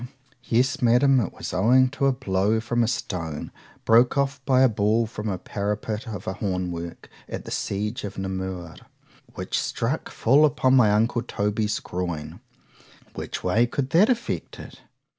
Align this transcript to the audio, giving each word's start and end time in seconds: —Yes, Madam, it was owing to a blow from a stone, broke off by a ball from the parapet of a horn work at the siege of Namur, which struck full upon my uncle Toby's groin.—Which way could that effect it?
—Yes, 0.45 0.81
Madam, 0.81 1.19
it 1.19 1.31
was 1.31 1.53
owing 1.53 1.87
to 1.89 2.07
a 2.07 2.11
blow 2.11 2.59
from 2.59 2.83
a 2.83 2.87
stone, 2.87 3.51
broke 3.85 4.17
off 4.17 4.43
by 4.45 4.61
a 4.61 4.67
ball 4.67 5.05
from 5.05 5.27
the 5.27 5.37
parapet 5.37 6.07
of 6.07 6.25
a 6.25 6.33
horn 6.33 6.71
work 6.71 7.07
at 7.29 7.45
the 7.45 7.51
siege 7.51 8.03
of 8.03 8.17
Namur, 8.17 8.77
which 9.35 9.59
struck 9.59 10.09
full 10.09 10.43
upon 10.43 10.73
my 10.75 10.91
uncle 10.91 11.21
Toby's 11.21 11.79
groin.—Which 11.79 13.43
way 13.43 13.67
could 13.67 13.91
that 13.91 14.09
effect 14.09 14.57
it? 14.57 14.79